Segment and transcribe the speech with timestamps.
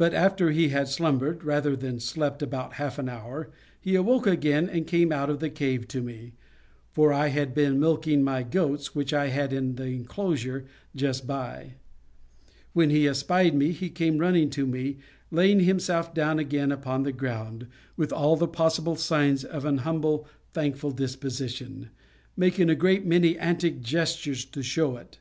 [0.00, 3.48] After he had slumbered, rather than slept, about half an hour,
[3.80, 6.32] he awoke again, and came out of the cave to me
[6.90, 10.66] for I had been milking my goats which I had in the enclosure
[10.96, 11.74] just by;
[12.72, 14.96] when he espied me he came running to me,
[15.30, 20.26] laying himself down again upon the ground, with all the possible signs of an humble,
[20.52, 21.90] thankful disposition,
[22.36, 25.20] making a great many antic gestures to show it.